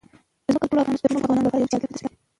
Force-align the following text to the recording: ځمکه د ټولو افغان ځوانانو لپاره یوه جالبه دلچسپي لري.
ځمکه 0.51 0.65
د 0.67 0.69
ټولو 0.69 0.81
افغان 0.83 0.97
ځوانانو 1.21 1.45
لپاره 1.47 1.59
یوه 1.61 1.69
جالبه 1.71 1.87
دلچسپي 1.87 2.07
لري. 2.07 2.17